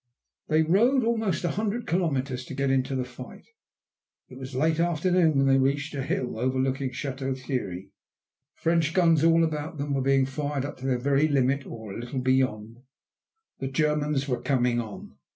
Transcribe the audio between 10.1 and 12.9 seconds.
fired up to their very limit or a little beyond.